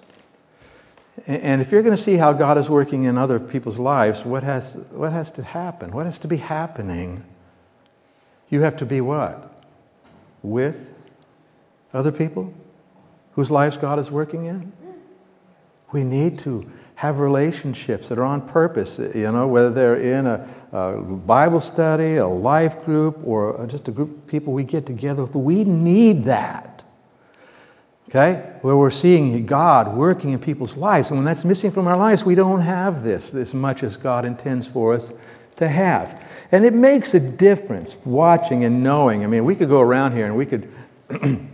[1.28, 4.44] And if you're going to see how God is working in other people's lives, what
[4.44, 5.92] has, what has to happen?
[5.92, 7.24] What has to be happening?
[8.50, 9.64] You have to be what?
[10.42, 10.94] With
[11.94, 12.54] other people
[13.34, 14.72] whose lives God is working in?
[15.92, 20.48] We need to have relationships that are on purpose, you know, whether they're in a,
[20.72, 25.24] a, Bible study, a life group, or just a group of people we get together
[25.24, 25.36] with.
[25.36, 26.71] We need that
[28.12, 28.58] okay?
[28.62, 31.10] Where we're seeing God working in people's lives.
[31.10, 34.26] And when that's missing from our lives, we don't have this as much as God
[34.26, 35.14] intends for us
[35.56, 36.22] to have.
[36.52, 39.24] And it makes a difference watching and knowing.
[39.24, 40.70] I mean, we could go around here and we could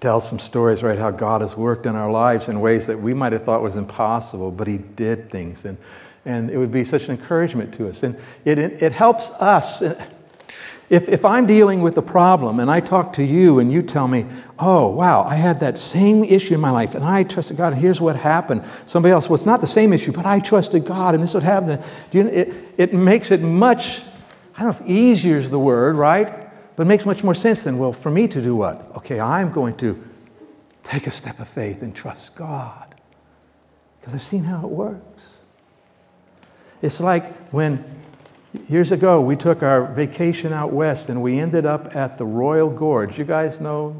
[0.00, 3.14] tell some stories, right, how God has worked in our lives in ways that we
[3.14, 5.64] might have thought was impossible, but He did things.
[5.64, 5.78] And,
[6.26, 8.02] and it would be such an encouragement to us.
[8.02, 9.82] And it, it, it helps us.
[10.88, 14.06] If, if I'm dealing with a problem and I talk to you and you tell
[14.06, 14.24] me,
[14.58, 17.82] oh, wow, I had that same issue in my life and I trusted God and
[17.82, 18.62] here's what happened.
[18.86, 21.42] Somebody else, well, it's not the same issue, but I trusted God and this would
[21.42, 21.82] happen.
[22.12, 24.00] You know, It, it makes it much,
[24.56, 26.32] I don't know if easier is the word, right?
[26.76, 28.96] But it makes much more sense than, well, for me to do what?
[28.98, 30.00] Okay, I'm going to
[30.84, 32.94] take a step of faith and trust God.
[33.98, 35.40] Because I've seen how it works.
[36.80, 37.84] It's like when
[38.68, 42.70] years ago we took our vacation out west and we ended up at the Royal
[42.70, 43.18] Gorge.
[43.18, 43.90] You guys know,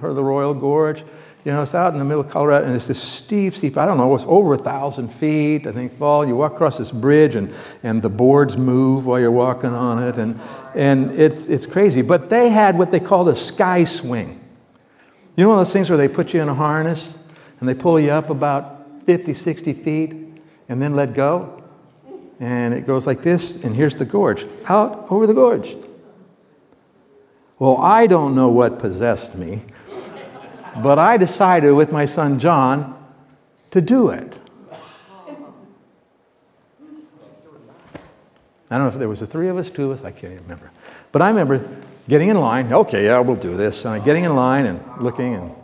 [0.00, 1.04] heard of the Royal Gorge?
[1.44, 3.84] You know, it's out in the middle of Colorado, and it's this steep, steep, I
[3.84, 6.24] don't know, it's over a thousand feet, I think, fall.
[6.24, 10.18] You walk across this bridge, and, and the boards move while you're walking on it,
[10.18, 10.38] and,
[10.76, 12.00] and it's, it's crazy.
[12.00, 14.40] But they had what they called a sky swing.
[15.34, 17.18] You know one of those things where they put you in a harness,
[17.58, 20.12] and they pull you up about 50, 60 feet,
[20.68, 21.61] and then let go?
[22.42, 25.76] And it goes like this, and here's the gorge, out over the gorge.
[27.60, 29.62] Well, I don't know what possessed me.
[30.82, 32.98] But I decided with my son John
[33.70, 34.40] to do it.
[38.68, 40.32] I don't know if there was the three of us, two of us, I can't
[40.32, 40.72] even remember.
[41.12, 41.64] But I remember
[42.08, 43.84] getting in line, okay, yeah, we'll do this.
[43.84, 45.54] And getting in line and looking and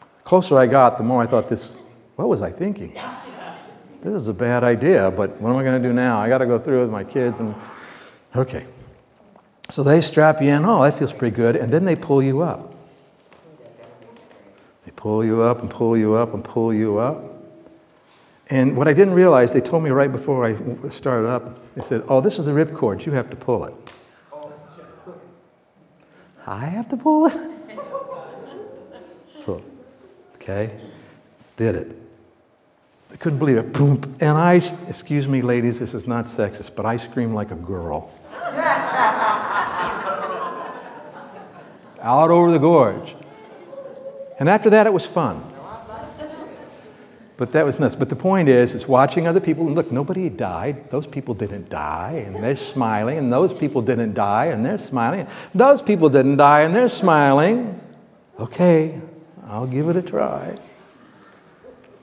[0.00, 1.78] the closer I got, the more I thought this,
[2.16, 2.98] what was I thinking?
[4.02, 6.18] This is a bad idea, but what am I going to do now?
[6.18, 7.54] I got to go through with my kids and
[8.34, 8.66] okay.
[9.70, 10.64] So they strap you in.
[10.64, 11.54] Oh, that feels pretty good.
[11.54, 12.74] And then they pull you up.
[14.84, 17.32] They pull you up and pull you up and pull you up.
[18.50, 20.56] And what I didn't realize, they told me right before I
[20.88, 23.06] started up, they said, Oh, this is the ripcord.
[23.06, 23.94] You have to pull it.
[26.44, 27.36] I have to pull it?
[29.44, 29.62] Pull.
[30.36, 30.76] Okay.
[31.56, 32.02] Did it.
[33.12, 33.72] I couldn't believe it.
[33.72, 34.00] Boom.
[34.20, 38.10] And I, excuse me, ladies, this is not sexist, but I screamed like a girl.
[42.02, 43.14] out over the gorge.
[44.38, 45.44] And after that, it was fun.
[47.36, 47.94] But that was nuts.
[47.94, 49.66] But the point is, it's watching other people.
[49.66, 50.90] And look, nobody died.
[50.90, 53.18] Those people didn't die, and they're smiling.
[53.18, 55.26] And those people didn't die, and they're smiling.
[55.54, 57.80] Those people didn't die, and they're smiling.
[58.38, 59.00] Okay,
[59.46, 60.56] I'll give it a try.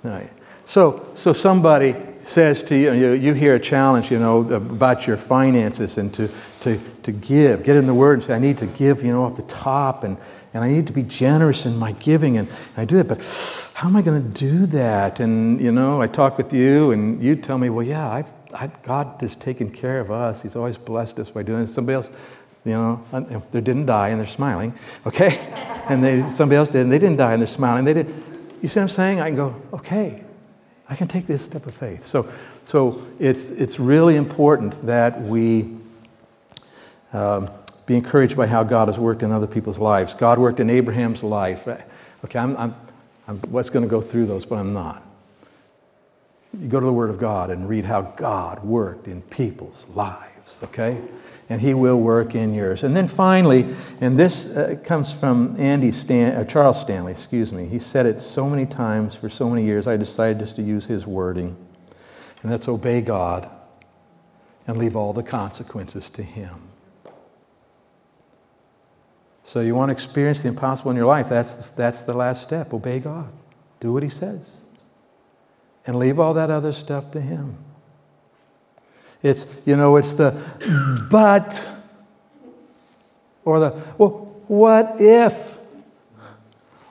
[0.03, 0.29] All right.
[0.69, 5.17] So, so somebody says to you, you, you hear a challenge, you know, about your
[5.17, 6.29] finances and to,
[6.59, 7.63] to, to give.
[7.63, 10.03] Get in the Word and say, I need to give, you know, off the top
[10.03, 10.15] and,
[10.53, 12.37] and I need to be generous in my giving.
[12.37, 13.17] And, and I do it, but
[13.73, 15.19] how am I going to do that?
[15.19, 18.67] And, you know, I talk with you and you tell me, well, yeah, I've, I,
[18.83, 20.43] God has taken care of us.
[20.43, 21.69] He's always blessed us by doing it.
[21.69, 22.11] Somebody else,
[22.63, 23.03] you know,
[23.49, 24.75] they didn't die and they're smiling,
[25.07, 25.47] okay?
[25.89, 27.85] And they, somebody else did and they didn't die and they're smiling.
[27.85, 28.13] They did.
[28.61, 29.21] You see what I'm saying?
[29.21, 30.23] I can go, okay,
[30.89, 32.03] I can take this step of faith.
[32.03, 32.27] So,
[32.63, 35.77] so it's, it's really important that we
[37.13, 37.49] um,
[37.85, 40.13] be encouraged by how God has worked in other people's lives.
[40.13, 41.67] God worked in Abraham's life.
[42.25, 42.75] Okay, I'm, I'm,
[43.27, 45.03] I'm what's going to go through those, but I'm not.
[46.59, 50.61] You go to the Word of God and read how God worked in people's lives,
[50.63, 51.01] okay?
[51.49, 52.83] And He will work in yours.
[52.83, 53.65] And then finally,
[53.99, 57.65] and this uh, comes from Andy Stan, uh, Charles Stanley, excuse me.
[57.65, 60.85] He said it so many times for so many years, I decided just to use
[60.85, 61.57] his wording.
[62.41, 63.49] And that's obey God
[64.69, 66.53] and leave all the consequences to Him.
[69.41, 72.43] So you want to experience the impossible in your life, that's the, that's the last
[72.43, 72.71] step.
[72.71, 73.31] Obey God.
[73.79, 74.61] Do what He says.
[75.87, 77.57] And leave all that other stuff to Him.
[79.21, 80.31] It's, you know, it's the
[81.09, 81.61] but
[83.45, 84.09] or the, well,
[84.47, 85.57] what if?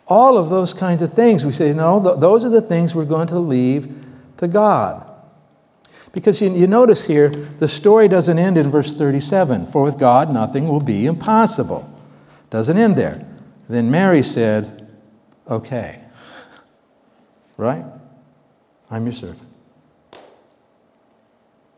[0.06, 1.44] All of those kinds of things.
[1.44, 3.94] We say, no, th- those are the things we're going to leave
[4.38, 5.04] to God.
[6.12, 10.32] Because you, you notice here, the story doesn't end in verse 37 for with God
[10.32, 11.88] nothing will be impossible.
[12.50, 13.24] Doesn't end there.
[13.68, 14.88] Then Mary said,
[15.48, 16.00] okay.
[17.56, 17.84] Right?
[18.90, 19.47] I'm your servant.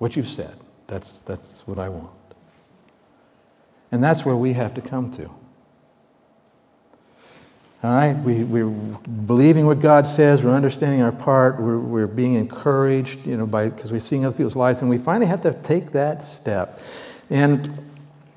[0.01, 2.09] What you've said, that's, that's what I want.
[3.93, 5.27] And that's where we have to come to.
[7.83, 12.33] All right, we, we're believing what God says, we're understanding our part, we're, we're being
[12.33, 15.93] encouraged, you know, because we're seeing other people's lives, and we finally have to take
[15.93, 16.81] that step.
[17.29, 17.93] And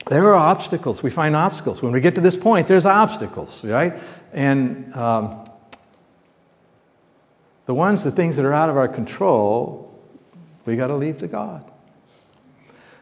[0.09, 1.01] there are obstacles.
[1.01, 1.81] We find obstacles.
[1.81, 3.93] When we get to this point, there's obstacles, right?
[4.33, 5.45] And um,
[7.67, 9.92] the ones, the things that are out of our control,
[10.65, 11.63] we got to leave to God.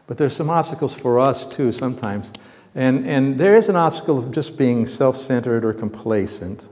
[0.06, 2.32] But there's some obstacles for us too sometimes.
[2.74, 6.66] And, and there is an obstacle of just being self centered or complacent.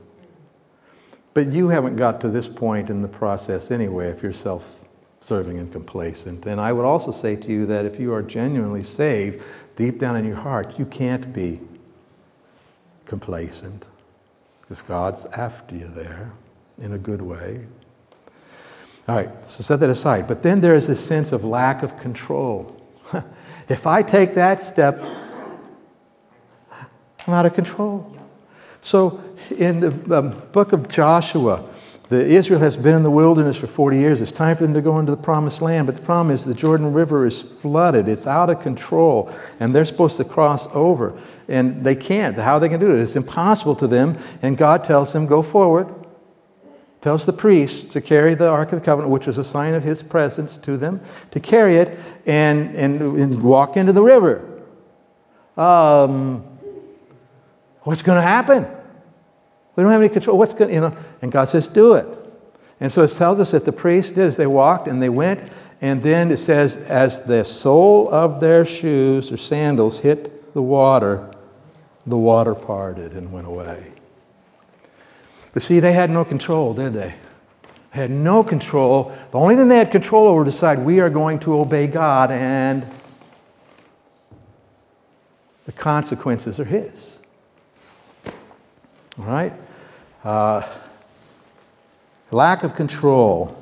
[1.35, 4.85] But you haven't got to this point in the process anyway if you're self
[5.21, 6.47] serving and complacent.
[6.47, 9.43] And I would also say to you that if you are genuinely saved,
[9.77, 11.61] deep down in your heart, you can't be
[13.05, 13.89] complacent
[14.63, 16.33] because God's after you there
[16.79, 17.67] in a good way.
[19.09, 20.29] All right, so set that aside.
[20.29, 22.77] But then there's this sense of lack of control.
[23.69, 25.05] if I take that step,
[27.27, 28.17] I'm out of control.
[28.83, 29.23] So
[29.57, 31.69] in the um, book of Joshua,
[32.11, 34.21] the Israel has been in the wilderness for 40 years.
[34.21, 35.87] It's time for them to go into the promised land.
[35.87, 38.09] But the problem is the Jordan River is flooded.
[38.09, 39.33] It's out of control.
[39.61, 41.17] And they're supposed to cross over.
[41.47, 42.37] And they can't.
[42.37, 43.01] How they to do it?
[43.01, 44.19] It's impossible to them.
[44.43, 45.87] And God tells them, go forward.
[47.01, 49.83] Tells the priests to carry the Ark of the Covenant, which was a sign of
[49.83, 54.47] his presence to them, to carry it and, and, and walk into the river.
[55.57, 56.43] Um,
[57.83, 58.67] what's going to happen?
[59.77, 60.37] We don't have any control.
[60.37, 60.97] What's going you know?
[61.23, 62.07] And God says, do it.
[62.81, 65.51] And so it tells us that the priests did as they walked and they went.
[65.81, 71.31] And then it says, as the sole of their shoes or sandals hit the water,
[72.07, 73.93] the water parted and went away.
[75.53, 77.15] But see, they had no control, did they?
[77.93, 79.13] They had no control.
[79.33, 82.31] The only thing they had control over was decide we are going to obey God
[82.31, 82.87] and
[85.67, 87.21] the consequences are His.
[89.19, 89.53] All right?
[90.23, 90.69] Uh,
[92.31, 93.57] lack of control.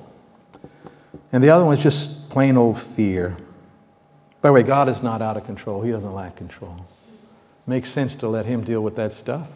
[1.32, 3.36] And the other one is just plain old fear.
[4.40, 6.86] By the way, God is not out of control, He doesn't lack control.
[7.66, 9.48] Makes sense to let Him deal with that stuff.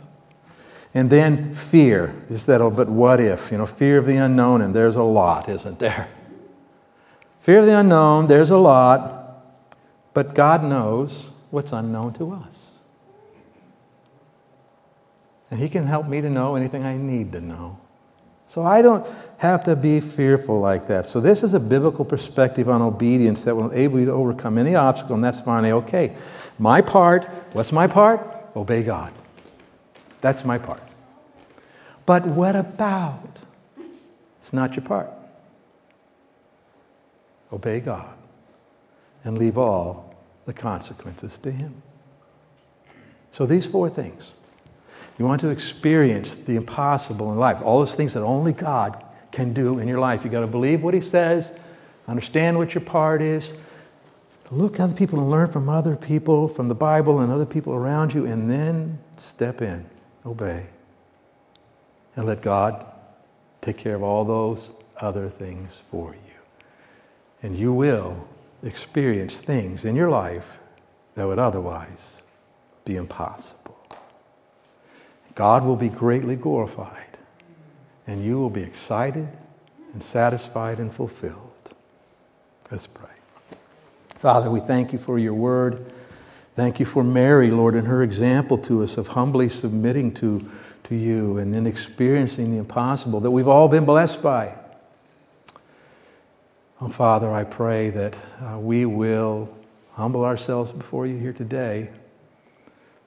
[0.95, 3.51] And then fear is that, oh, but what if?
[3.51, 6.09] You know, fear of the unknown, and there's a lot, isn't there?
[7.41, 9.43] Fear of the unknown, there's a lot,
[10.13, 12.79] but God knows what's unknown to us.
[15.51, 17.79] And He can help me to know anything I need to know.
[18.47, 19.07] So I don't
[19.39, 21.07] have to be fearful like that.
[21.07, 24.75] So this is a biblical perspective on obedience that will enable you to overcome any
[24.75, 26.15] obstacle, and that's finally okay.
[26.59, 27.25] My part,
[27.55, 28.21] what's my part?
[28.55, 29.13] Obey God.
[30.23, 30.83] That's my part.
[32.07, 33.39] But what about?
[34.41, 35.11] It's not your part.
[37.53, 38.15] Obey God
[39.25, 40.15] and leave all
[40.47, 41.83] the consequences to Him.
[43.31, 44.37] So these four things
[45.19, 49.53] you want to experience the impossible in life, all those things that only God can
[49.53, 50.25] do in your life.
[50.25, 51.53] You've got to believe what He says,
[52.09, 53.57] understand what your part is,
[54.51, 57.73] look at other people and learn from other people, from the Bible and other people
[57.73, 59.85] around you, and then step in,
[60.25, 60.67] obey,
[62.17, 62.87] and let God
[63.61, 64.71] take care of all those
[65.01, 66.21] other things for you.
[67.43, 68.29] And you will
[68.63, 70.59] experience things in your life
[71.15, 72.23] that would otherwise
[72.85, 73.79] be impossible.
[75.35, 77.19] God will be greatly glorified,
[78.07, 79.29] and you will be excited
[79.93, 81.73] and satisfied and fulfilled.
[82.71, 83.09] Let's pray.
[84.19, 85.93] Father, we thank you for your word.
[86.55, 90.47] Thank you for Mary, Lord, and her example to us of humbly submitting to,
[90.85, 94.55] to you and in experiencing the impossible that we've all been blessed by.
[96.81, 99.49] Oh, Father, I pray that uh, we will
[99.93, 101.91] humble ourselves before you here today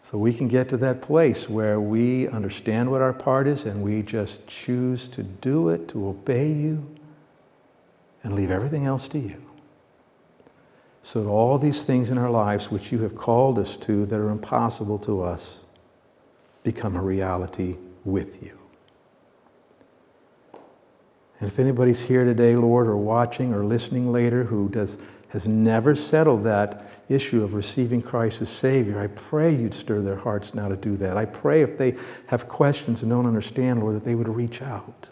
[0.02, 3.84] so we can get to that place where we understand what our part is and
[3.84, 6.84] we just choose to do it, to obey you,
[8.24, 9.45] and leave everything else to you.
[11.06, 14.20] So that all these things in our lives which you have called us to that
[14.20, 15.66] are impossible to us
[16.64, 18.58] become a reality with you.
[21.40, 24.98] And if anybody's here today, Lord, or watching or listening later who does
[25.30, 30.16] has never settled that issue of receiving Christ as Savior, I pray you'd stir their
[30.16, 31.18] hearts now to do that.
[31.18, 35.10] I pray if they have questions and don't understand, Lord, that they would reach out.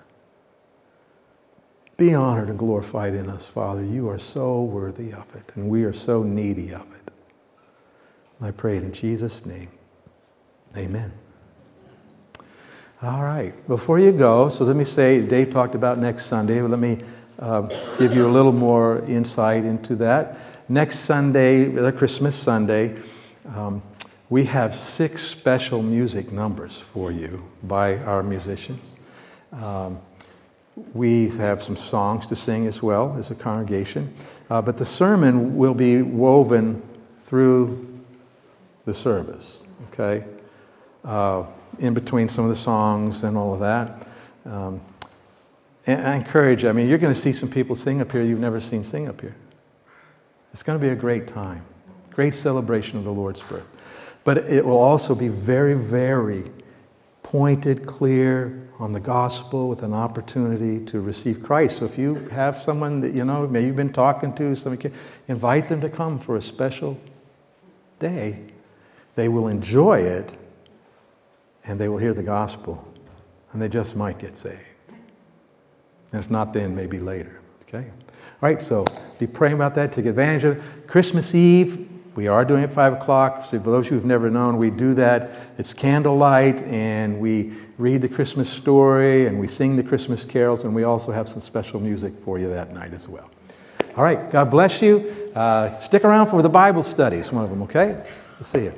[1.98, 3.84] Be honored and glorified in us, Father.
[3.84, 7.12] You are so worthy of it, and we are so needy of it.
[8.42, 9.70] I pray it in Jesus' name.
[10.76, 11.14] Amen.
[13.02, 13.54] All right.
[13.68, 16.62] Before you go, so let me say, Dave talked about next Sunday.
[16.62, 17.00] Let me
[17.38, 17.62] uh,
[17.98, 20.38] give you a little more insight into that.
[20.70, 22.96] Next Sunday, the Christmas Sunday,
[23.56, 23.82] um,
[24.30, 28.98] we have six special music numbers for you by our musicians.
[29.52, 30.00] Um,
[30.94, 34.14] we have some songs to sing as well as a congregation,
[34.50, 36.82] uh, but the sermon will be woven
[37.20, 38.02] through
[38.86, 40.26] the service, okay?
[41.04, 41.46] Uh,
[41.80, 44.08] in between some of the songs and all of that.
[44.46, 44.82] Um,
[45.86, 48.40] and I encourage I mean, you're going to see some people sing up here you've
[48.40, 49.36] never seen sing up here.
[50.52, 51.66] It's going to be a great time,
[52.12, 53.68] great celebration of the Lord's birth.
[54.24, 56.44] But it will also be very, very
[57.34, 61.80] pointed, clear on the gospel with an opportunity to receive Christ.
[61.80, 64.92] So if you have someone that you know, maybe you've been talking to, somebody,
[65.28, 66.96] invite them to come for a special
[67.98, 68.46] day.
[69.16, 70.32] They will enjoy it
[71.64, 72.88] and they will hear the gospel
[73.52, 74.62] and they just might get saved.
[76.12, 77.42] And if not then, maybe later.
[77.64, 77.90] Okay?
[77.90, 78.86] All right, so
[79.18, 79.92] be praying about that.
[79.92, 80.86] Take advantage of it.
[80.86, 83.46] Christmas Eve, We are doing it at 5 o'clock.
[83.46, 85.32] So for those who've never known, we do that.
[85.58, 90.76] It's candlelight, and we read the Christmas story, and we sing the Christmas carols, and
[90.76, 93.32] we also have some special music for you that night as well.
[93.96, 95.32] All right, God bless you.
[95.36, 98.04] Uh, stick around for the Bible studies, one of them, okay?
[98.38, 98.74] We'll see you.